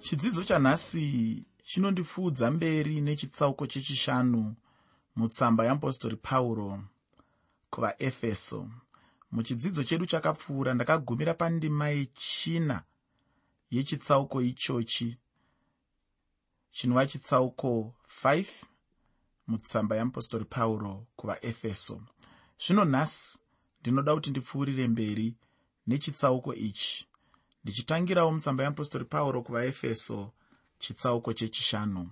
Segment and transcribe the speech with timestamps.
[0.00, 4.56] chidzidzo chanhasi chinondifuudza mberi nechitsauko chechishanu
[5.16, 6.84] mutsamba yeapostori pauro
[7.70, 8.70] kuvaefeso.
[9.32, 12.82] Muchidzidzo chedu chakapfuura ndakagumira pandima yechina
[13.70, 15.18] yechitsauko ichochi.
[16.70, 17.94] Chinova chitsauko
[18.24, 18.46] 5
[19.46, 22.02] mutsamba yeapostori pauro kuvaefeso.
[22.66, 23.38] Zvino nhasi
[23.80, 25.36] ndinoda kuti ndipfuurire mberi
[25.86, 27.07] nechitsauko ichi
[27.64, 30.32] ndichitangirawo mutsamba yeapostori pauro kuvaefeso
[30.78, 32.10] chitsauko chechishanu.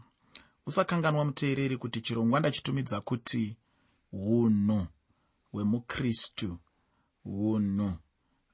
[0.66, 3.56] Usakanganwa muteereri kuti chirongwa ndachitumidza kuti
[4.12, 4.86] unhu
[5.52, 6.58] hwemukristu
[7.24, 7.92] unhu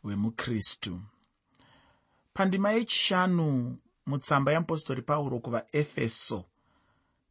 [0.02, 1.00] hwemukristu
[2.34, 6.44] pandima yechishanu mutsamba yeapostori pauro kuvaefeso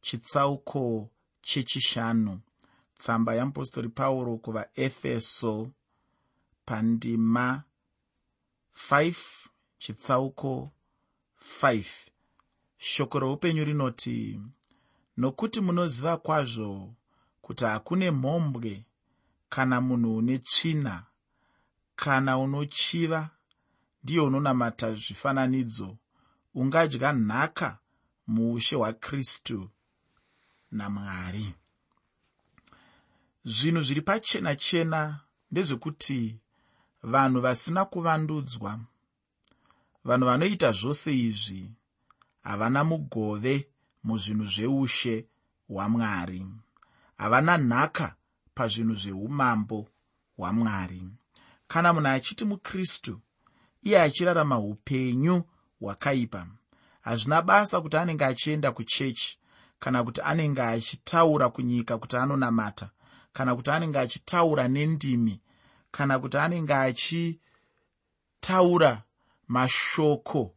[0.01, 1.09] chitsauko
[1.41, 2.39] chechishanu.
[2.97, 5.69] Tsamba yeapostori pauro kuvaefeso
[6.65, 7.63] pandima
[8.91, 9.15] 5
[9.81, 10.71] chitsauko
[11.61, 11.85] 5
[12.77, 14.39] shoko roupenyu rinoti
[15.17, 16.93] nokuti munoziva kwazvo
[17.41, 18.85] kuti hakune mhombwe
[19.49, 20.95] kana munhu une tsvina
[21.95, 23.29] kana unochiva
[24.03, 25.97] ndiye unonamata zvifananidzo
[26.59, 27.69] ungadya nhaka
[28.27, 29.69] muushe hwakristu
[30.71, 31.47] namwari.
[33.45, 35.01] Zvinhu zviri pachena chena
[35.51, 36.19] ndezvekuti
[37.03, 38.79] vanhu vasina kuvandudzwa
[40.05, 41.71] vanhu vanoita zvose izvi
[42.43, 43.67] havana mugove
[44.03, 45.25] muzvinhu zveushe
[45.69, 46.45] hwamwari.
[47.17, 48.15] Havana nhaka
[48.55, 49.87] pazvinhu zveumambo
[50.37, 51.03] hwamwari.
[51.67, 53.21] Kana munhu achiti mukristu
[53.83, 55.43] iye achirarama upenyu
[55.79, 56.47] hwakaipa.
[57.01, 59.37] Hazvina basa kuti anenge achienda kuchechi
[59.79, 62.89] kana kuti anenge achitaura kunyika kuti anonamata
[63.33, 65.41] kana kuti anenge achitaura nendimi
[65.91, 67.41] kana kuti anenge achitaura
[69.51, 70.55] mashoko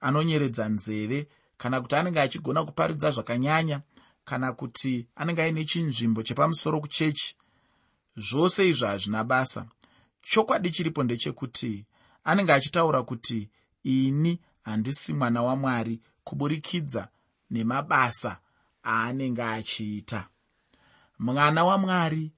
[0.00, 1.28] anonyeredza nzeve
[1.60, 3.80] kana kuti anenge achigona kuparidza zvakanyanya
[4.24, 7.36] kana kuti anenge aine chinzvimbo chepamusoro kuchechi.
[8.16, 9.66] Zvose izvo hazvina basa.
[10.22, 11.86] Chokwadi chiripo ndechekuti
[12.24, 13.50] anenge achitaura kuti
[13.84, 17.08] ini handisi mwana wamwari kuburikidza
[17.50, 18.38] nemabasa
[18.84, 20.28] aanenge achiita.
[21.18, 22.32] Mwana wamwari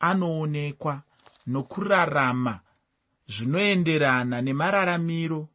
[0.00, 1.02] anoonekwa
[1.46, 2.60] nokurarama
[3.30, 5.48] zvinoenderana nemararamiro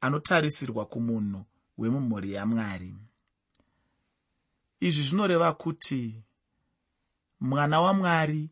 [0.00, 1.44] anotarisirwa kumunhu
[1.78, 2.94] wemumhuri yamwari.
[4.80, 6.22] Izvi zvinoreva kuti
[7.40, 8.50] mwana wamwari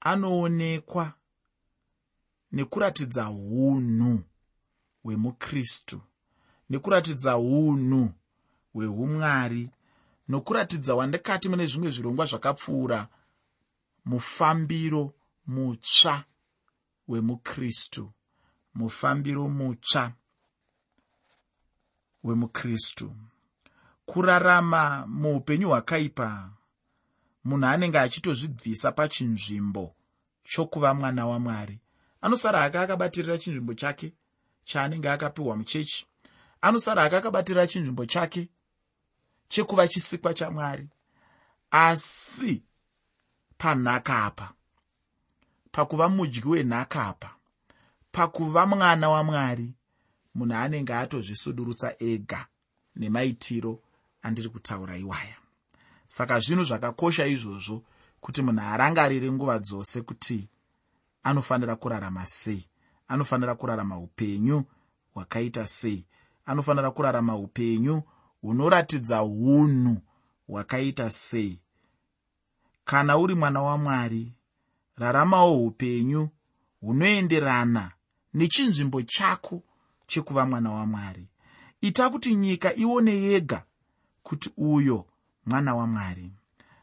[0.00, 1.12] anoonekwa
[2.52, 4.22] nekuratidza unhu
[5.02, 6.00] hwemukristu
[6.70, 8.10] nekuratidza unhu
[8.72, 9.70] hweumwari
[10.28, 13.08] nokuratidza wandikati mune zvimwe zvirongwa zvakapfuura
[14.04, 15.14] mufambiro
[15.46, 16.24] mutsva
[17.10, 18.12] wemukristu
[18.74, 20.12] mufambiro mutsva
[22.24, 23.16] wemukristu.
[24.06, 26.50] Kurarama muupenyu hwakaipa
[27.44, 29.94] munhu anenge achitozvibvisa pachinzvimbo
[30.44, 31.80] chokuva mwana wamwari.
[32.20, 34.14] Anosara hake akabatirira chinzvimbo chake
[34.64, 36.06] chaanenge akapiwa muchechi.
[36.60, 38.48] Anosara hake akabatirira chinzvimbo chake
[39.48, 40.88] chekuva chisikwa chamwari.
[41.70, 42.62] Asi
[43.58, 44.54] panhaka apa
[45.72, 47.30] pakuva mudyi wenhaka apa
[48.12, 49.74] pakuva mwana wamwari
[50.34, 52.46] munhu anenge atozvisudurutsa ega
[52.96, 53.80] nemaitiro
[54.22, 55.36] andiri kutaura iwaya.
[56.06, 57.82] Saka zvinhu zvakakosha izvozvo
[58.20, 60.48] kuti munhu arangarire nguva dzose kuti
[61.22, 62.68] anofanira kurarama sei
[63.08, 64.64] anofanira kurarama upenyu
[65.14, 66.06] hwakaita sei
[66.46, 68.02] anofanira kurarama upenyu
[68.42, 69.96] hunoratidza unhu
[70.48, 71.60] hwakaita sei.
[72.84, 74.32] Kana uri mwana wamwari
[74.96, 76.28] raramawo upenyu
[76.80, 77.92] hunoenderana
[78.34, 79.62] nechinzvimbo chako
[80.06, 81.26] chekuva mwana wamwari.
[81.80, 83.64] Ita kuti nyika ione yega
[84.22, 85.06] kuti uyo
[85.46, 86.30] mwana wamwari.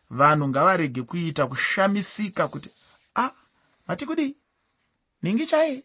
[0.09, 2.69] Vanhu ngavarege kuita kushamisika kuti
[3.15, 3.31] a ah,
[3.87, 4.37] mati kudi
[5.21, 5.83] ningi chai?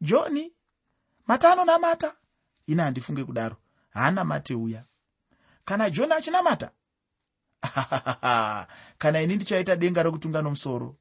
[0.00, 0.52] Johni
[1.26, 2.16] mata anonamata
[2.66, 3.56] ine handifunge kudaro.
[3.90, 4.84] Haana mate uya.
[5.64, 6.70] Kana johni achinamata
[8.98, 10.96] kana ini ndichaita denga rokutunga nomusoro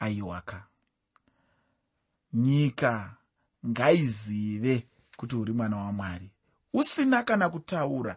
[0.00, 0.66] aiwaka.
[2.32, 3.16] Nyika
[3.66, 4.86] ngaizive
[5.16, 6.30] kuti uri mwana wamwari.
[6.72, 8.16] Usina kana kutaura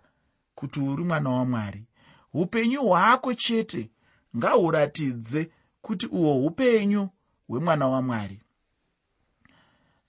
[0.55, 1.85] kuti uri mwana wamwari.
[2.33, 3.91] Upenyu hwako chete
[4.37, 5.51] ngahuratidze
[5.81, 7.09] kuti uhwo upenyu
[7.47, 8.41] hwemwana wamwari.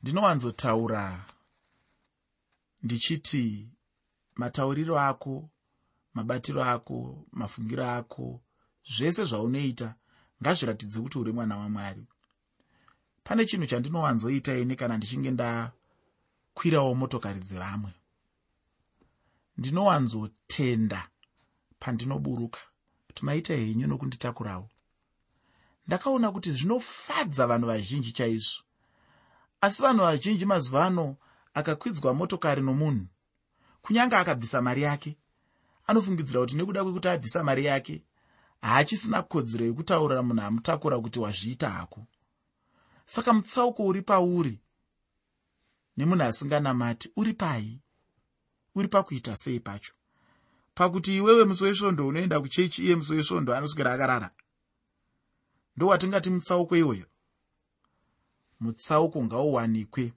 [0.02, 1.24] Ndinowanzotaura
[2.82, 3.68] ndichiti
[4.36, 5.50] matauriro ako
[6.14, 8.40] mabatiro ako mafungiro ako
[8.84, 9.94] zvese zvaunoita
[10.42, 12.04] ngazviratidze kuti uri mwana wamwari.
[13.24, 15.72] Pane chinhu chandinowanzoita ini kana ndichinge ndaona
[16.54, 17.92] kwirawo motokari dzevamwe
[19.58, 21.08] ndinowanzotenda
[21.80, 22.60] pandinoburuka.
[23.06, 24.68] Kuti maita henyu nokunditakurawo
[25.86, 28.62] ndakaona kuti zvinofadza vanhu vazhinji chaizvo.
[29.60, 31.16] Asi vanhu vazhinji mazuva ano
[31.54, 33.06] akakwidzwa motokari nomunhu.
[33.82, 35.16] Kunyange akabvisa mari yake.
[35.86, 38.02] Anofungidzira kuti nekuda kwekuti abvisa mari yake
[38.64, 42.06] haachisina kodzero yekutaurira munhu amutakura kuti wazviita hako.
[43.06, 44.60] Saka mutsauko uri pauri.
[45.96, 47.80] Nemunhu asinganamati uri pai?
[48.74, 49.92] Uri pakuita sei pacho?
[50.74, 54.30] Pakuti iwewe musi wesvondo unoenda kuchechi iye musi wesvondo anoswera akarara.
[55.76, 57.06] Ndowatingati mutsauko iwoyo
[58.60, 60.12] mutsauko ngauwanikwe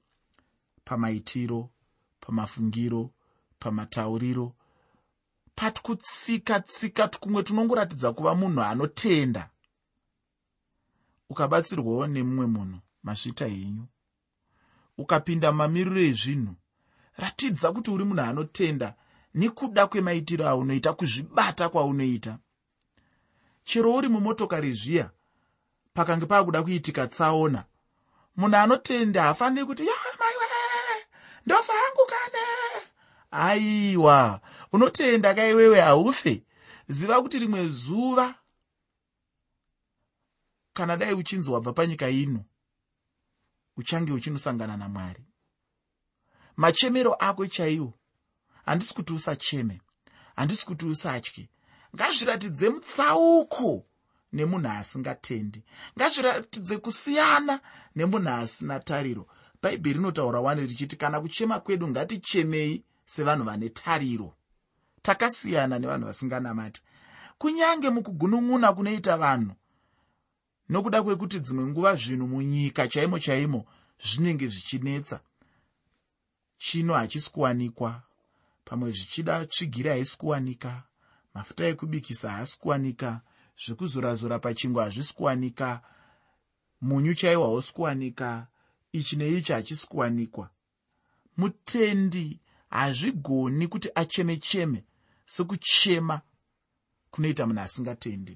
[0.84, 1.70] pamaitiro
[2.20, 3.12] pamafungiro
[3.60, 4.56] pamatauriro
[5.58, 9.50] patikutsika tsika tukumwe tunongoratidza kuva munhu anotenda.
[11.30, 13.86] Ukabatsirwawo nemumwe munhu mazvita henyu.
[14.98, 16.54] Ukapinda mumamiriro ezvinhu
[17.18, 18.94] ratidza kuti uri munhu anotenda
[19.36, 22.38] nekuda kwemaitiro aunoita kuzvibata kwaunoita.
[23.64, 25.10] Chero uri mumotokari zviya
[25.94, 27.62] pakange paakuda kuitika tsaona.
[28.38, 30.46] Munhu anotenda haafaniri kuti yamaiwe
[31.46, 32.46] ndofa yangu kane.
[33.32, 34.42] Aiwa
[34.72, 36.44] unotenda kaiwewe haufe
[36.88, 38.36] ziva kuti rimwe zuva
[40.74, 42.46] kana dai uchinzi wabva panyika ino
[43.78, 45.24] uchange uchinosangana namwari.
[46.58, 47.94] Machemero ako chaiwo
[48.66, 49.82] handisi kuti usacheme
[50.36, 51.50] handisi kuti usatye.
[51.96, 53.86] Ngazviratidze mutsauko
[54.34, 55.64] nemunhu asingatendi.
[55.98, 57.60] Ngazviratidze kusiyana
[57.96, 59.28] nemunhu asina tariro.
[59.62, 64.34] Bhaibheri rinotaura wani richiti kana kuchema kwedu ngatichemei sevanhu vane tariro
[65.08, 66.82] takasiyana nevanhu vasinganamati.
[67.38, 69.54] Kunyange mukugunun'una kunoita vanhu
[70.70, 73.66] nokuda kwekuti dzimwe nguva zvinhu munyika chaimo chaimo
[74.06, 75.20] zvinenge zvichinetsa
[76.58, 78.02] chino hachisi kuwanikwa.
[78.66, 80.84] Pamwe zvichida tsvigiri haisi kuwanika
[81.34, 83.22] mafuta ekubikisa haasi kuwanika
[83.62, 85.82] zvekuzorazora pachingwa hazvisi kuwanika
[86.82, 88.48] munyu chaiwo hausi kuwanika
[88.92, 90.50] ichi neichi hachisi kuwanikwa.
[91.38, 92.40] Mutendi
[92.70, 94.84] hazvigoni kuti acheme cheme
[95.28, 96.22] sekuchema
[97.12, 98.34] kunoita munhu asingatendi.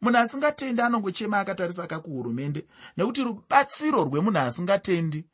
[0.00, 2.66] Munhu asingatendi anongochema akatarisa ka kuhurumende
[2.96, 5.24] nekuti rubatsiro rwemunhu asingatendi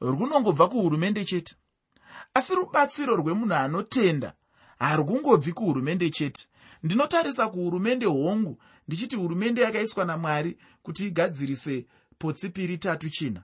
[0.00, 1.54] runongobva kuhurumende chete.
[2.34, 4.32] Asi rubatsiro rwemunhu anotenda
[4.78, 6.48] harungobvi kuhurumende chete.
[6.82, 11.86] Ndinotarisa kuhurumende hongu ndichiti hurumende yakaiswa namwari kuti igadzirise
[12.18, 13.42] potsipiri tatu china.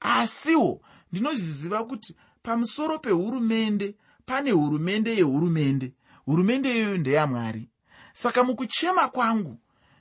[0.00, 0.80] Asiwo
[1.12, 3.96] ndinozviziva kuti pamusoro pehurumende
[4.26, 5.94] pane hurumende yehurumende
[6.26, 7.68] hurumende iyoyo ndeyamwari.
[8.12, 9.58] Saka mukuchema kwangu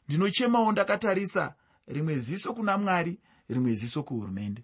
[0.08, 1.54] ndinochemawo ndakatarisa
[1.88, 3.20] rimwe ziso kuna mwari
[3.50, 4.64] rimwe ziso kuhurumende.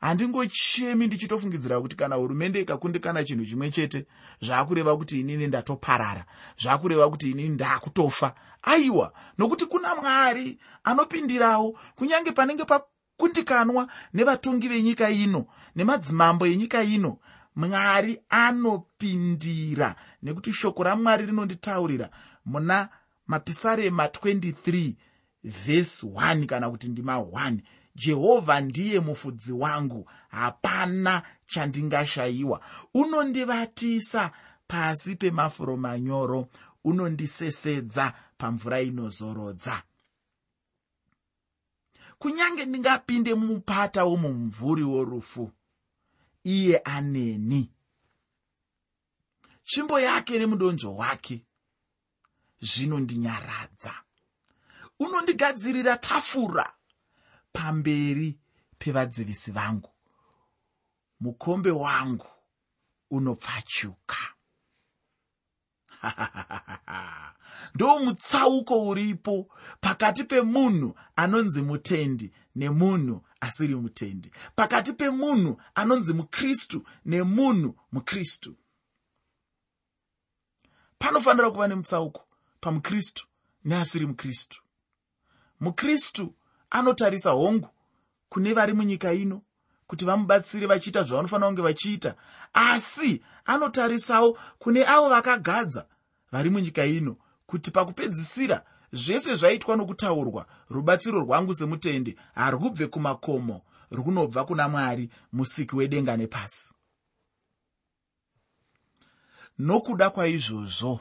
[0.00, 4.06] Handingochemi ndichitofungidzira kuti kana hurumende ikakundikana chinhu chimwe chete
[4.42, 6.24] zvaakureva kuti inini ndatoparara
[6.62, 8.34] zvaakureva kuti inini ndaakutofa.
[8.62, 15.46] Aiwa nokuti kuna mwari anopindirawo kunyange panenge pakundikanwa nevatongi venyika ino
[15.76, 17.18] nemadzimambo enyika ino
[17.56, 19.96] mwari anopindira.
[20.22, 22.10] Nekuti shoko ramwari rinonditaurira
[22.44, 22.88] muna
[23.26, 24.94] mapisarema 23
[25.44, 27.58] vhesi 1 kana kuti ndima 1
[27.94, 30.10] jehovha ndiye mufudzi wangu.
[30.28, 32.60] Hapana chandingashayiwa.
[32.94, 34.30] Unondivatisa
[34.66, 36.48] pasi pemafuro manyoro.
[36.84, 39.82] Unondisesedza pamvura inozorodza
[42.18, 45.50] kunyange ndingapinde mumupata womumvuri worufu
[46.46, 47.72] iye aneni
[49.64, 51.44] tsvimbo yake nemudonzvo wake.
[52.60, 53.94] Zvinondinyaradza
[54.98, 56.72] unondigadzirira tafura
[57.52, 58.38] pamberi
[58.78, 59.90] pevadzivisi vangu.
[61.20, 62.28] Mukombe wangu
[63.10, 64.16] unopfachuka.
[67.74, 69.48] Ndo mutsauko uripo
[69.80, 74.30] pakati pemunhu anonzi mutendi nemunhu asiri mutendi.
[74.56, 78.56] Pakati pemunhu anonzi mukristu nemunhu mukristu.
[80.98, 82.24] Panofanira kuva nemutsauko
[82.60, 83.26] pamukristu
[83.64, 84.62] neasiri mukristu.
[85.60, 86.34] Mukristu
[86.70, 87.68] anotarisa hongu
[88.28, 89.42] kune vari munyika ino
[89.86, 92.14] kuti vamubatsire vachiita zvavanofanira kunge vachiita
[92.52, 95.86] asi anotarisawo kune avo vakagadza
[96.32, 97.16] vari munyika ino
[97.46, 98.64] kuti pakupedzisira
[98.96, 106.74] zvese zvaitwa nokutaurwa rubatsiro rwangu semutende harubve kumakomo runobva kuna mwari musiki wedenga nepasi.
[109.58, 111.00] Nokuda kwaizvozvo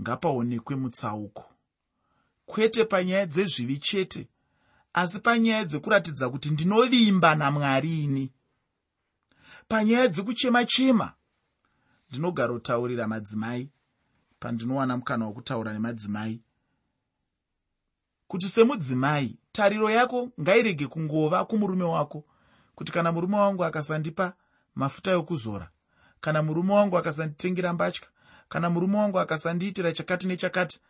[0.00, 1.44] ngapaonekwe mutsauko.
[2.46, 4.28] Kwete panyaya dzezvivi chete
[4.92, 8.32] asi panyaya dzekuratidza kuti ndinovimba namwari ini.
[9.68, 11.14] Panyaya dzekuchema chema
[12.10, 13.70] ndinogara kutaurira madzimai
[14.40, 16.40] pandinowana mukana wokutaura nemadzimai.
[18.28, 22.24] Kuti semudzimai tariro yako ngairege kungova kumurume wako
[22.74, 24.32] kuti kana murume wangu akasandipa
[24.74, 25.68] mafuta ekuzora
[26.20, 28.08] kana murume wangu akasanditengera mbatya
[28.48, 30.80] kana murume wangu akasandiitira chakati nechakati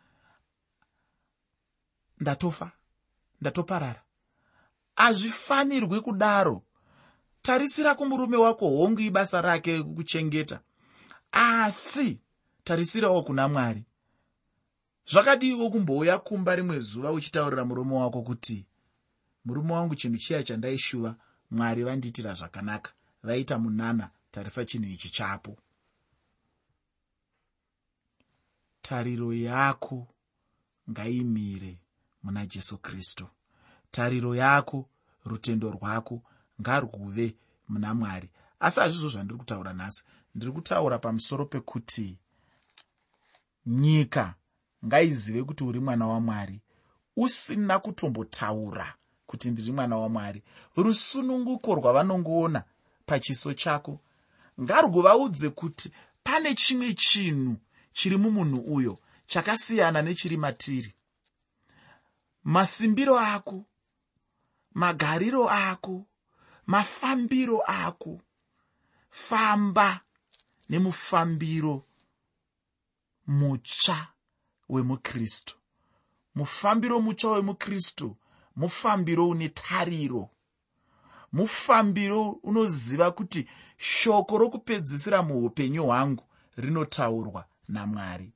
[2.19, 2.71] ndatofa
[3.41, 4.01] ndatoparara.
[4.95, 6.63] Hazvifanirwi kudaro.
[7.41, 10.59] Tarisira kumurume wako hongu ibasa rake rekukuchengeta.
[11.31, 12.19] Asi
[12.63, 13.83] tarisirawo kuna mwari.
[15.11, 18.65] Zvakadiwo kumbouya kumba rimwe zuva uchitaurira murume wako kuti
[19.45, 21.15] murume wangu chinhu chiya chandaishuva
[21.51, 22.91] mwari vandiitira zvakanaka
[23.23, 25.57] vaita munana tarisa chinhu ichi chapo.
[28.81, 30.07] Tariro yako
[30.89, 31.79] ngaimire
[32.23, 33.27] muna jesu kristu
[33.91, 34.89] tariro yako
[35.25, 36.21] rutendo rwako
[36.61, 37.35] ngarwuve
[37.69, 38.29] muna mwari.
[38.59, 40.03] Asi hazvizvo zvandiri kutaura nhasi
[40.35, 42.19] ndiri kutaura pamusoro pekuti
[43.65, 44.35] nyika
[44.85, 46.61] ngaizive kuti uri mwana wamwari.
[47.17, 50.43] Usina kutombotaura kuti ndiri mwana wamwari.
[50.75, 52.63] Rusununguko rwavanongoona
[53.05, 53.99] pachiso chako.
[54.61, 55.91] Ngarwuvaudze kuti
[56.23, 57.57] pane chimwe chinhu
[57.93, 60.93] chiri mumunhu uyo chakasiyana nechiri matiri.
[62.43, 63.65] Masimbiro ako
[64.73, 66.05] magariro ako
[66.67, 68.21] mafambiro ako
[69.09, 70.01] famba
[70.69, 71.85] nemufambiro
[73.31, 74.07] mutsva
[74.69, 75.55] wemukristu.
[76.35, 78.17] Mufambiro mutsva wemukristu
[78.55, 80.29] mufambiro une tariro.
[81.33, 83.47] Mufambiro unoziva kuti
[83.77, 86.23] shoko rokupedzisira muupenyu hwangu
[86.57, 88.33] rinotaurwa namwari.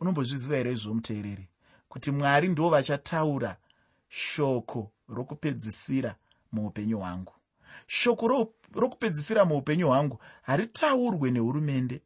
[0.00, 1.48] Unombozviziva here izvo muteereri
[1.88, 3.56] kuti mwari ndo vachataura
[4.08, 6.16] shoko rokupedzisira
[6.52, 7.32] muupenyu hwangu?
[7.86, 8.28] Shoko
[8.72, 12.02] rokupedzisira muupenyu hwangu haritaurwe nehurumende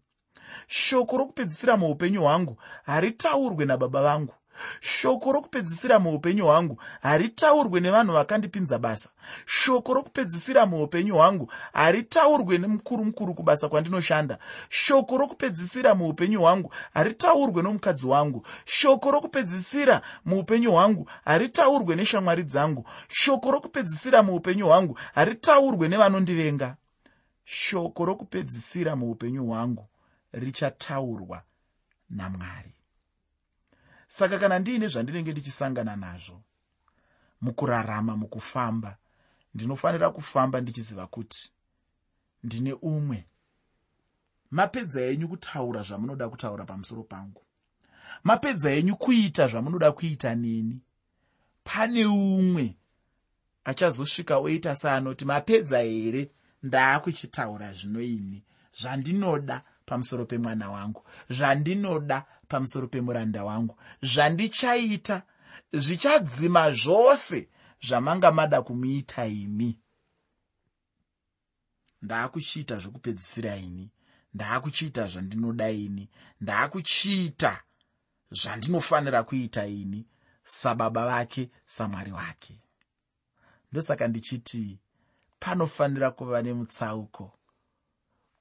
[0.66, 4.34] shoko rokupedzisira muupenyu hwangu haritaurwe nababa vangu.
[4.80, 9.08] Shoko rokupedzisira muupenyu hwangu haritaurwe nevanhu vakandipinza basa.
[9.46, 14.38] Shoko rokupedzisira muupenyu hwangu haritaurwe nemukuru mukuru kubasa kwandinoshanda.
[14.68, 18.46] Shoko rokupedzisira muupenyu hwangu haritaurwe nomukadzi wangu.
[18.64, 22.84] Shoko rokupedzisira muupenyu hwangu haritaurwe neshamwari dzangu.
[23.08, 26.76] Shoko rokupedzisira muupenyu hwangu haritaurwe nevanondivenga.
[27.44, 29.84] Shoko rokupedzisira muupenyu hwangu
[30.32, 31.42] richataurwa
[32.10, 32.74] namwari.
[34.06, 36.42] Saka kana ndiine zvandinenge ndichisangana nazvo
[37.40, 38.96] mukurarama mukufamba
[39.54, 41.52] ndinofanira kufamba ndichiziva kuti
[42.42, 43.26] ndine umwe.
[44.50, 47.42] Mapedza enyu kutaura zvamunoda kutaura pamusoro pangu.
[48.24, 50.80] Mapedza enyu kuita zvamunoda kuita neni.
[51.64, 52.76] Pane umwe
[53.64, 56.30] achazosvika oita seanoti mapedza here?
[56.62, 58.44] Ndaakuchitaura zvino ini.
[58.80, 61.02] Zvandinoda pamusoro pemwana wangu.
[61.30, 63.74] Zvandinoda pamusoro pemuranda wangu.
[64.02, 65.22] Zvandichaita
[65.72, 67.48] zvichadzima zvose
[67.86, 69.80] zvamanga mada kumuita imi
[72.02, 73.90] ndaakuchiita zvokupedzisira ini.
[74.34, 76.10] Ndaakuchiita zvandinoda ini.
[76.40, 77.62] Ndaakuchiita
[78.30, 80.06] zvandinofanira kuita ini
[80.42, 82.60] sababa vake samwari wake.
[83.72, 84.80] Ndosaka ndichiti
[85.40, 87.37] panofanira kuva nemutsauko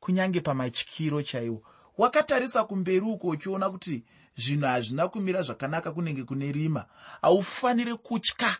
[0.07, 1.63] kunyange pamatyiro chaiwo.
[1.97, 4.03] Wakatarisa kumberi uko uchiona kuti
[4.35, 6.85] zvinhu hazvina kumira zvakanaka kunenge kune rima.
[7.21, 8.57] Haufaniri kutya.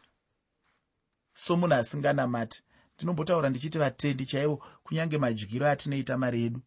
[1.34, 2.64] Somunhu asinganamati.
[2.96, 6.62] Ndinombotaura ndichiti vatendi chaivo kunyange madyiro atinoita mari yedu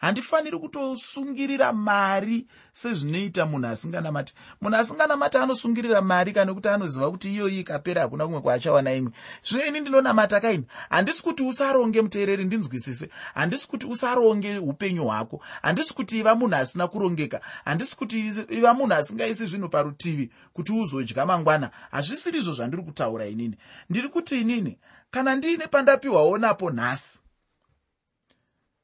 [0.00, 4.34] handifaniri kutosungirira mari sezvinoita munhu asinganamati.
[4.60, 9.12] Munhu asinganamati anosungirira mari kana kuti anoziva kuti iyoyi ikapera hakuna kumwe kwaachawana imwe.
[9.44, 10.64] Zvino ini ndinonamata kaini?
[10.90, 13.08] Handisi kuti usaronge muteereri ndinzwisise.
[13.34, 15.42] Handisi kuti usaronge upenyu hwako.
[15.62, 17.40] Handisi kuti iva munhu asina kurongeka.
[17.64, 21.70] Handisi kuti iva munhu asingaisi zvinhu parutivi kuti uzodya mangwana.
[21.90, 23.56] Hazvisiri izvo zvandiri kutaura inini.
[23.90, 24.78] Ndiri kuti inini?
[25.10, 27.20] Kana ndiine pandapiwawo napo nhasi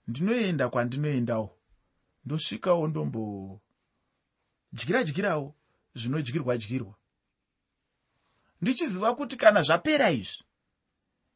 [0.09, 1.59] ndinoenda kwandinoendawo
[2.25, 3.61] ndosvikawo ndombodyira
[5.07, 5.55] dyirawo
[5.99, 6.95] zvinodyirwa dyirwa.
[8.61, 10.45] Ndichiziva kuti kana zvapera izvi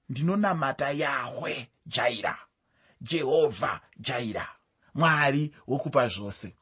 [0.09, 2.39] ndinonamata yahwe jaira
[3.01, 4.49] jehovha jaira
[4.95, 6.57] mwari wokupa zvose.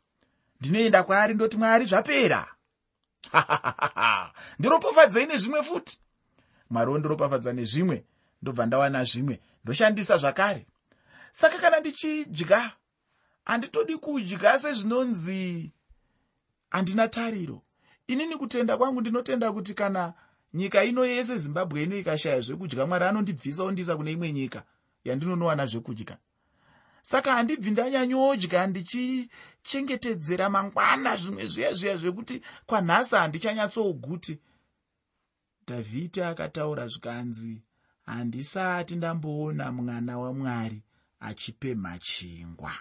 [0.61, 2.55] Ndinoenda kwaari ndoti mwari zvapera.
[4.59, 6.01] Ndiropafadzei nezvimwe futi.
[6.71, 8.05] Mwari wondiropafadza nezvimwe
[8.43, 10.67] ndobva ndawana zvimwe ndoshandisa zvakare
[11.41, 12.73] saka kana ndichidya
[13.45, 15.73] handitodi kudya sezvinonzi
[16.71, 17.63] handina tariro.
[18.07, 20.15] Inini kutenda kwangu ndinotenda kuti kana
[20.55, 24.63] nyika ino yese zimbabwe ino ikashaya zvekudya mwari anondibvisa ondiisa kune imwe nyika
[25.05, 26.19] yandinonowana zvekudya.
[27.03, 34.39] Saka handibvi ndanyanyodya ndichingetedzera mangwana zvimwe zviya zviya zvekuti kwanhasi handichanyatsoguti.
[35.67, 37.63] Dhavhidi akataura zvikanzi
[38.07, 40.83] handisati ndamboona mwana wamwari
[41.21, 42.73] achipemha chingwa.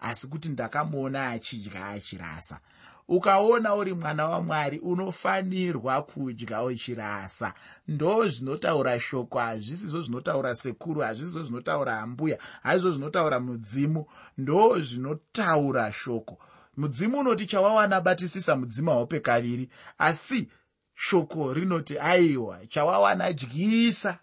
[0.00, 2.60] Asi kuti ndakamuona achidya achirasa
[3.08, 7.54] ukaona uri mwana wamwari unofanirwa kudya uchirasa
[7.88, 14.06] ndo zvinotaura shoko hazvisizvo zvinotaura sekuru hazvisizvo zvinotaura hambuya haizvo zvinotaura mudzimu.
[14.38, 16.38] Ndo zvinotaura shoko.
[16.76, 19.68] Mudzimu unoti chawawana batisisa mudzima hope kaviri
[19.98, 20.48] asi
[20.94, 24.18] shoko rinoti aiwa chawawana dyisa.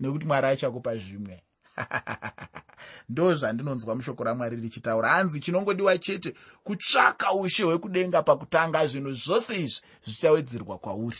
[0.00, 1.42] Nekuti mwari achakupa zvimwe
[3.08, 5.08] ndo zvandinonzwa mushoko ramwari richitaura.
[5.08, 6.34] Hanzi chinongodiwa chete
[6.64, 11.18] kutsvaka ushe hwekudenga pakutanga zvinhu zvose izvi zvichawedzerwa kwauri.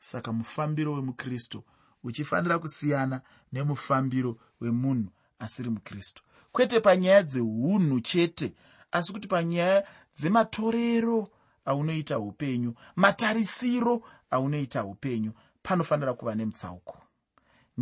[0.00, 1.62] Saka mufambiro wemukristu
[2.04, 3.20] uchifanira kusiyana
[3.52, 8.54] nemufambiro wemunhu asiri mukristu kwete panyaya dzeunhu chete
[8.92, 9.86] asi kuti panyaya
[10.16, 11.28] dzematorero
[11.64, 16.99] aunoita upenyu matarisiro aunoita upenyu panofanira kuva nemutsauko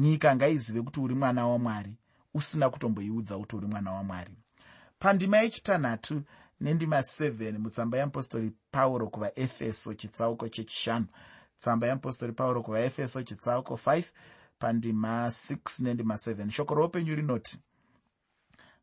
[0.03, 1.93] nyika ngaizive kuti uri mwana wamwari
[2.35, 4.35] usina kutomboiudza kuti uri mwana wamwari.
[4.99, 6.23] Pandima yechitanhatu
[6.61, 11.07] nendima 7 mutsamba yeapostori pauro kuvaefeso chitsauko chechishanu.
[11.57, 14.05] Tsamba yeapostori pauro kuvaefeso chitsauko 5
[14.59, 17.61] pandima 6 nendima 7 shoko roupenyu rinoti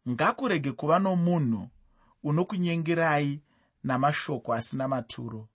[0.09, 1.69] ngakurege kuva nomunhu
[2.23, 3.41] unokunyengerai
[3.83, 5.47] namashoko asina maturo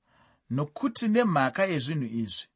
[0.50, 2.46] nokuti nemhaka yezvinhu izvi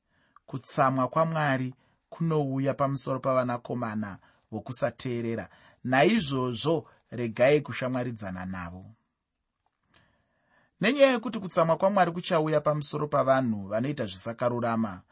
[0.47, 1.75] kutsamwa kwamwari
[2.15, 4.19] kunouya pamusoro pavanakomana
[4.53, 5.49] vokusateerera.
[5.85, 8.85] Naizvozvo regai kushamwaridzana navo.
[10.81, 15.03] Nenyaya yekuti kutsamwa kwamwari kuchauya pamusoro pavanhu vanoita zvisakarurama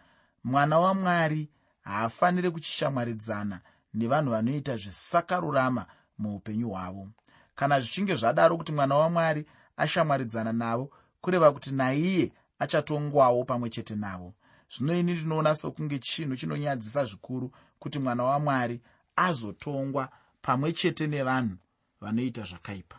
[0.44, 3.60] mwana wamwari haafaniri kuchishamwaridzana
[3.94, 5.86] nevanhu vanoita zvisakarurama
[6.18, 7.08] muupenyu hwavo.
[7.54, 9.46] Kana zvichinge zvadaro kuti mwana wamwari
[9.76, 14.34] ashamwaridzana navo kureva kuti naiye achatongwawo pamwe chete navo
[14.76, 18.80] zvino ini ndinoona sokunge chinhu chinonyadzisa zvikuru kuti mwana wamwari
[19.16, 20.08] azotongwa
[20.42, 21.56] pamwe chete nevanhu
[22.00, 22.98] vanoita zvakaipa.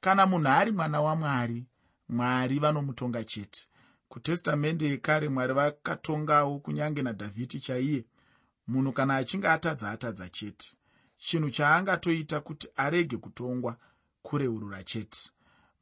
[0.00, 1.66] Kana munhu ari mwana wamwari
[2.08, 3.66] mwari vanomutonga chete.
[4.08, 8.04] Kutestamende yekare mwari vakatongawo kunyange nadhavhidi chaiye
[8.66, 10.72] munhu kana achinge atadza atadza chete.
[11.18, 13.76] Chinhu chaangatoita kuti arege kutongwa
[14.22, 15.30] kureurura chete.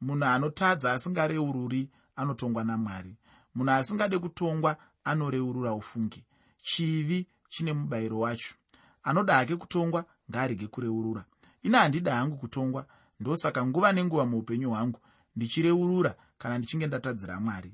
[0.01, 3.17] Munhu anotadza asingareururi anotongwa namwari
[3.57, 6.23] munhu asingade kutongwa anoreurura ufungi.
[6.61, 8.55] Chivi chine mubayiro wacho.
[9.03, 11.25] Anoda hake kutongwa ngaarege kureurura.
[11.63, 12.85] Ina handida hangu kutongwa
[13.19, 14.99] ndosaka nguva nenguva muupenyu hwangu
[15.35, 17.73] ndichireurura kana ndichinge ndatadzira mwari.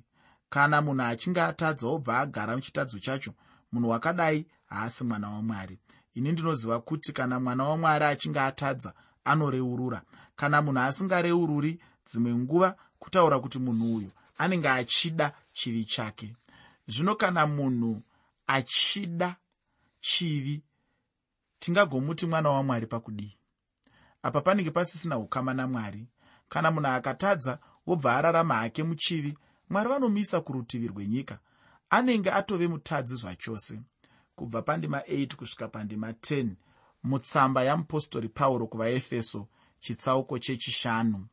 [0.50, 3.34] Kana munhu achinge atadza obva agara muchitadzo chacho
[3.72, 5.80] munhu wakadai haasi mwana wamwari
[6.14, 8.94] ini ndinoziva kuti kana mwana wamwari achinge atadza
[9.26, 10.02] anoreurura.
[10.36, 16.36] Kana munhu asingareururi dzimwe nguva kutaura kuti munhu uyu anenge achida chivi chake.
[16.88, 18.02] Zvino kana munhu
[18.48, 19.36] achida
[20.00, 20.64] chivi
[21.60, 23.38] tingagomuti mwana wamwari pakudii?
[24.24, 26.08] Apa panenge pasisina ukama namwari.
[26.50, 29.38] Kana munhu akatadza wobva ararama hake muchivi
[29.70, 31.40] mwari vanomisa kurutivi rwenyika.
[31.90, 33.82] Anenge atove mutadzi zvachose.
[34.36, 36.56] Kubva pandima 8 kusvika pandima 10
[37.04, 39.48] mutsamba yamupostori pauro kuvaefeso
[39.80, 41.28] chitsauko chechishanu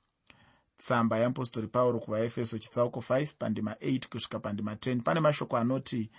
[0.80, 6.10] tsamba yeapostori pauro kuvaefeso chitsauko 5 pandima 8 kusvika pandima 10 pane mashoko anoti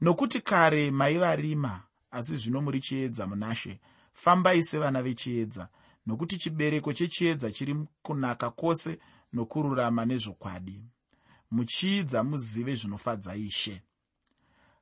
[0.00, 3.80] nokuti kare maiva rima asi zvino muri chiedza munashe.
[4.12, 5.68] Fambai sevana vechiedza
[6.06, 8.98] nokuti chibereko chechiedza chiri kunaka kwose
[9.32, 10.80] nokururama nezvokwadi.
[11.50, 13.82] Muchiidza muzive zvinofadza ishe.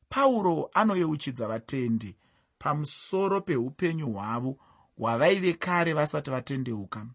[0.09, 2.17] Pauro anoyeuchidza vatendi
[2.59, 4.59] pamusoro peupenyu hwavo
[4.97, 7.07] hwavaive kare vasati vatendeuka.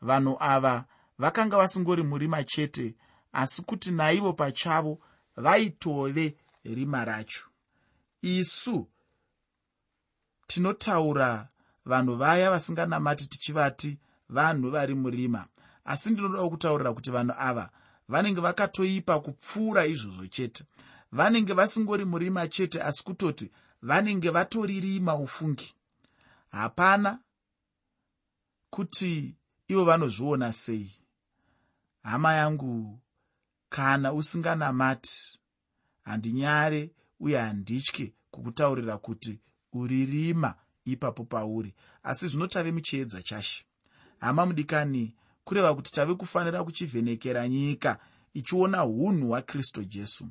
[0.00, 0.84] Vanhu ava
[1.20, 2.94] vakanga vasingori murima chete
[3.32, 4.98] asi kuti naivo pachavo
[5.36, 7.44] vaitove rima racho.
[8.22, 8.88] Isu
[10.46, 11.48] tinotaura
[11.84, 15.46] vanhu vaya vasinganamati tichivati vanhu vari murima
[15.84, 17.70] asi ndinodawo kutaurira kuti vanhu ava
[18.08, 20.64] vanenge vakatoipa kupfuura izvozvo chete.
[21.12, 23.50] Vanenge vasingori murima chete asi kutoti
[23.82, 25.74] vanenge vatoririma ufungi.
[26.50, 27.18] Hapana
[28.70, 29.34] kuti
[29.68, 30.99] ivo vanozviona sei
[32.02, 33.00] hama yangu
[33.68, 35.38] kana usinganamati
[36.02, 39.40] handinyare uye handitye kukutaurira kuti
[39.72, 41.74] uri rima ipapo pauri.
[42.02, 43.64] Asi zvino tave muchiedza chashe
[44.20, 47.98] hama mudikani kureva kuti tave kufanira kuchivhenekera nyika
[48.34, 50.28] ichiona unhu hwakristu jesu.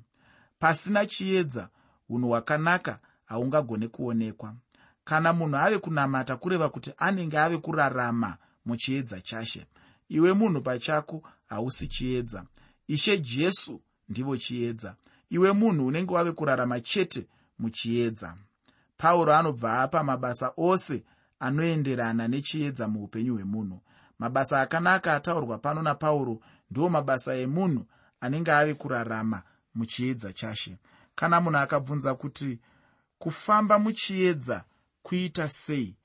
[0.59, 1.69] Pasina chiedza
[2.09, 4.55] unhu hwakanaka haungagone kuonekwa.
[5.03, 9.65] Kana munhu ave kunamata kureva kuti anenge ave kurarama muchiedza chashe
[10.09, 12.45] iwe munhu pachako hausi chiedza.
[12.87, 14.95] Ishe jesu ndivo chiedza.
[15.29, 17.27] Iwe munhu unenge wave kurarama chete
[17.59, 18.37] muchiedza.
[18.97, 21.03] Pauro anobva apa mabasa ose
[21.39, 23.81] anoenderana nechiedza muupenyu hwemunhu.
[24.19, 26.39] Mabasa akanaka ataurwa pano napauro
[26.71, 27.85] ndiwo mabasa emunhu
[28.21, 29.43] anenge ave kurarama
[29.75, 30.77] muchiedza chashe.
[31.15, 32.59] Kana munhu akabvunza kuti
[33.19, 34.63] kufamba muchiedza
[35.03, 35.95] kuita sei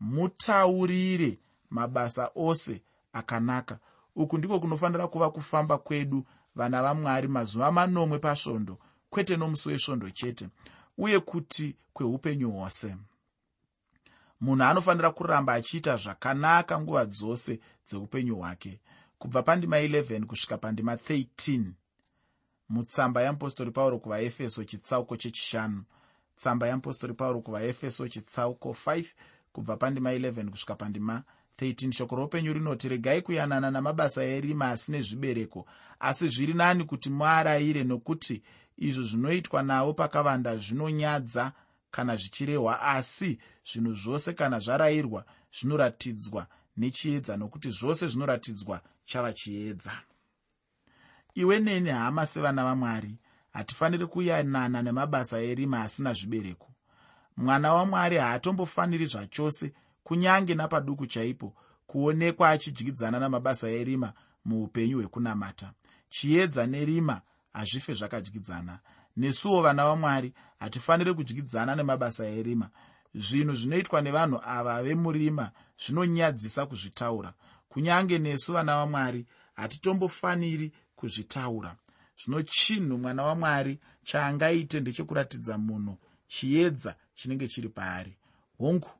[0.00, 1.38] mutaurire
[1.70, 2.82] mabasa ose
[3.12, 3.78] akanaka
[4.16, 6.24] uku ndiko kunofanira kuva kufamba kwedu
[6.54, 8.78] vana vamwari mazuva manomwe pasvondo
[9.10, 10.48] kwete nomusi wesvondo chete
[10.98, 12.96] uye kuti kweupenyu hwose.
[14.40, 18.80] Munhu anofanira kuramba achiita zvakanaka nguva dzose dzeupenyu hwake
[19.18, 21.64] kubva pandima 11 kusvika pandima 13
[22.68, 25.84] mutsamba yeapostori pauro kuvaefeso chitsauko chechishanu.
[26.36, 29.04] Tsamba yeapostori pauro kuvaefeso chitsauko 5
[29.52, 31.35] kubva pandima 11 kusvika pandima 13
[31.92, 35.66] shoko roupenyu rinoti regai kuyanana namabasa erima asine zvibereko
[36.00, 38.42] asi zviri nani kuti muarayire nokuti
[38.76, 41.52] izvo zvinoitwa navo pakavanda zvinonyadza
[41.90, 49.92] kana zvichirehwa asi zvinhu zvose kana zvarayirwa zvinoratidzwa nechiedza nokuti zvose zvinoratidzwa chava chiedza.
[51.34, 53.18] Iwe neni hama sevana vamwari
[53.52, 56.68] hatifaniri kuyanana nemabasa erima asina zvibereko.
[57.36, 59.72] Mwana wamwari haatombofaniri zvachose
[60.06, 61.54] kunyange napaduku chaipo
[61.86, 64.12] kuonekwa achidyidzana namabasa erima
[64.44, 65.72] muupenyu hwekunamata.
[66.08, 67.20] Chiedza nerima
[67.52, 68.78] hazvife zvakadyidzana.
[69.16, 72.70] Nesuwo vana vamwari hatifaniri kudyidzana nemabasa erima.
[73.14, 75.50] Zvinhu zvinoitwa nevanhu ava vemurima
[75.82, 77.32] zvinonyadzisa kuzvitaura.
[77.68, 81.76] Kunyange nesu vana vamwari hatitombofaniri kuzvitaura.
[82.18, 88.16] Zvino chinhu mwana wamwari chaangaite ndechekuratidza munhu chiedza chinenge chiri paari.
[88.58, 88.90] Hongu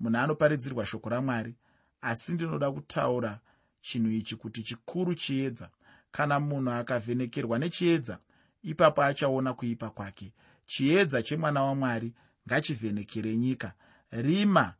[0.00, 1.54] munhu anoparidzirwa shoko ramwari
[2.00, 3.40] asi ndinoda kutaura
[3.80, 5.70] chinhu ichi kuti chikuru chiedza.
[6.12, 8.18] Kana munhu akavhenekerwa nechiedza
[8.62, 10.32] ipapo achaona kuipa kwake.
[10.66, 12.12] Chiedza chemwana wamwari
[12.48, 13.72] ngachivhenekere nyika.
[14.10, 14.74] Rima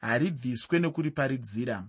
[0.00, 1.84] haribviswe nekuriparidzira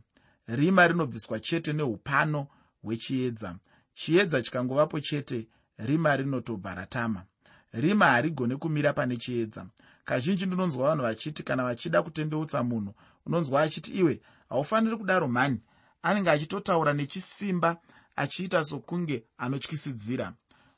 [0.47, 2.47] rima rinobviswa chete neupano
[2.81, 3.55] hwechiedza.
[3.93, 7.25] Chiedza chikangovapo chete rima rinotobva ratama.
[7.73, 9.65] Rima harigone kumira pane chiedza
[10.09, 12.93] kazhinji ndinonzwa vanhu vachiti kana vachida kutendeutsa munhu
[13.25, 15.59] unonzwa achiti iwe haufaniri kudaro mhani
[16.01, 17.77] anenge achitotaura nechisimba
[18.15, 20.33] achiita sokunge anotyisidzira.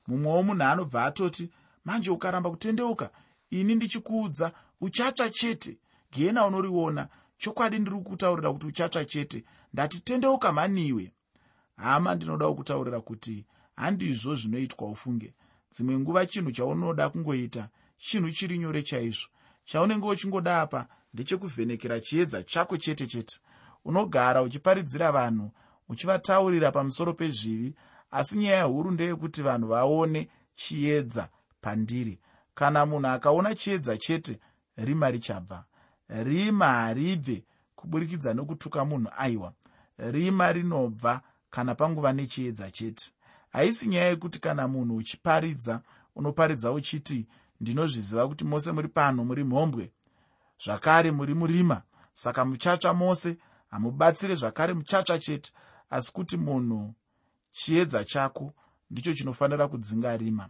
[0.07, 1.49] Mumwewo munhu anobva atoti
[1.85, 3.09] manje ukaramba kutendeuka?
[3.49, 5.77] Ini ndichikuudza uchatsva chete.
[6.11, 7.07] Gena unoriona.
[7.37, 9.43] Chokwadi ndiri kutaurira kuti uchatsva chete.
[9.73, 11.11] Ndatitendeuka mhaniwe
[11.77, 15.33] hama ndinoda kukutaurira kuti handizvo zvinoitwa ufunge.
[15.71, 17.69] Dzimwe nguva chinhu chaunoda kungoita
[18.01, 19.29] chinhu chiri nyore chaizvo.
[19.65, 23.39] Chaunenge uchingoda apa ndechekuvhenekera chiedza chako chete chete.
[23.85, 25.51] Unogara uchiparidzira vanhu
[25.89, 27.75] uchivataurira pamusoro pezvivi
[28.11, 31.29] asi nyaya huru ndeyekuti vanhu vaone chiedza
[31.61, 32.19] pandiri.
[32.53, 34.39] Kana munhu akaona chiedza chete
[34.77, 35.65] rima richabva.
[36.09, 37.43] Rima haribve
[37.75, 39.53] kuburikidza nokutuka munhu aiwa.
[39.97, 43.11] Rima rinobva kana panguva nechiedza chete.
[43.49, 45.81] Haisi nyaya yekuti kana munhu uchiparidza
[46.15, 47.27] unoparidza uchiti
[47.61, 49.91] ndinozviziva kuti mose muri pano muri mhombwe
[50.63, 51.81] zvakare muri murima.
[52.13, 53.37] Saka muchatsva mose
[53.71, 55.51] hamubatsire zvakare muchatsva chete.
[55.89, 56.93] Asi kuti munhu
[57.51, 58.53] chiedza chako
[58.89, 60.49] ndicho chinofanira kudzinga rima.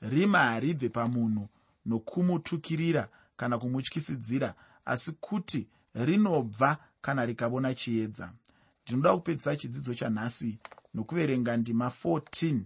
[0.00, 1.48] Rima haribve pamunhu
[1.86, 8.32] nokumutukirira kana kumutyisidzira asi kuti rinobva kana rikavona chiedza.
[8.84, 10.58] Ndinoda kupedzisa chidzidzo chanhasi
[10.94, 12.60] nokuverenga ndima 14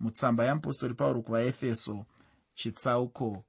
[0.00, 2.06] mutsamba yeapostori pauro kuvaefeso
[2.54, 3.44] chitsauko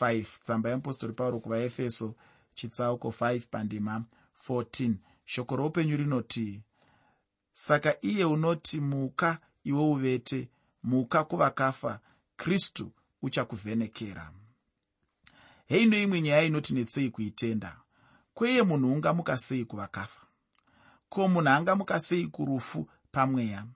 [0.00, 2.14] 5 tsamba yeapostori pauro kuvaefeso
[2.54, 4.04] chitsauko 5 pandima
[4.48, 6.62] 14 shoko roupenyu rinoti
[7.52, 10.48] saka iye unoti muka iwe uvete
[10.82, 12.00] muka kuvakafa
[12.36, 14.32] kristu uchakuvhenekera
[15.66, 17.80] heino imwe nyaya inotinetsei kuitenda
[18.34, 20.22] kweye munhu ungamuka sei kuvakafa?
[21.08, 23.66] Ko munhu angamuka sei kurufu pamweya?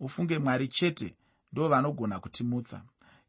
[0.00, 1.16] Ufunge mwari chete
[1.52, 2.82] ndo vanogona kutimutsa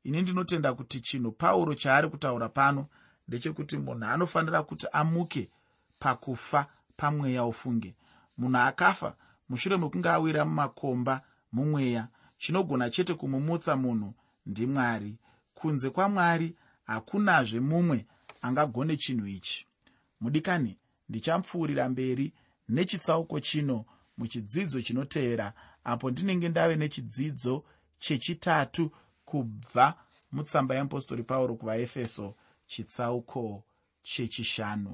[0.04, 2.88] ini ndinotenda kuti chinhu pauro chaari kutaura pano
[3.28, 5.50] ndechekuti munhu anofanira kuti amuke
[6.00, 7.96] pakufa pamweya ufunge.
[8.38, 9.16] Munhu akafa
[9.50, 12.08] mushure mekunge awira mumakomba mumweya
[12.38, 14.14] chinogona chete kumumutsa munhu
[14.46, 15.18] ndimwari
[15.54, 18.06] kunze kwamwari hakunazve mumwe
[18.42, 19.68] angagone chinhu ichi.
[20.22, 20.78] Mudikani
[21.10, 22.34] ndichamupfuurira mberi
[22.70, 23.86] nechitsauko chino
[24.18, 27.64] muchidzidzo chinoteera apo ndinenge ndave nechidzidzo
[28.00, 28.92] chechitatu
[29.30, 29.86] kubva
[30.34, 32.28] mutsamba yeapostori pauro kuvaefeso
[32.72, 33.44] chitsauko
[34.12, 34.92] chechishanu